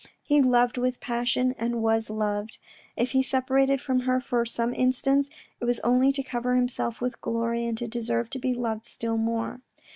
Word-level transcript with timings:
He 0.23 0.41
loved 0.41 0.79
with 0.79 0.99
passion, 0.99 1.53
and 1.59 1.83
was 1.83 2.09
loved. 2.09 2.57
If 2.97 3.11
he 3.11 3.21
separated 3.21 3.79
from 3.79 3.99
her 3.99 4.19
for 4.19 4.47
some 4.47 4.73
instants, 4.73 5.29
it 5.59 5.65
was 5.65 5.79
only 5.81 6.11
to 6.13 6.23
cover 6.23 6.55
himself 6.55 7.01
with 7.01 7.21
glory, 7.21 7.67
and 7.67 7.77
to 7.77 7.87
deserve 7.87 8.31
to 8.31 8.39
be 8.39 8.55
loved 8.55 8.87
still 8.87 9.17
more. 9.17 9.61